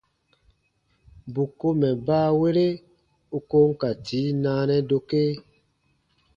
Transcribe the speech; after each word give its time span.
Bù 1.33 1.43
ko 1.59 1.67
mɛ̀ 1.79 1.93
baawere 2.05 2.67
u 3.37 3.37
ko 3.49 3.57
n 3.67 3.71
ka 3.81 3.89
tii 4.05 4.29
naanɛ 4.43 4.75
dokee. 4.89 5.33